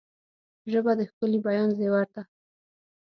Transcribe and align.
ژبه 0.71 0.91
د 0.99 1.01
ښکلي 1.09 1.39
بیان 1.45 1.69
زیور 1.77 2.07
ده 2.13 2.23